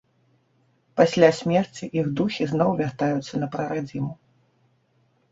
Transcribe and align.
Пасля 0.99 1.27
смерці 1.39 1.89
іх 2.01 2.05
духі 2.19 2.47
зноў 2.53 2.71
вяртаюцца 2.79 3.33
на 3.43 3.47
прарадзіму. 3.57 4.09